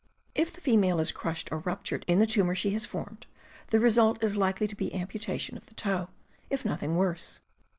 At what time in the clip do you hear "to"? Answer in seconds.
4.67-4.75